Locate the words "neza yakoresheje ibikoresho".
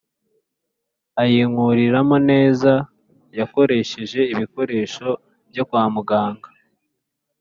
2.29-5.07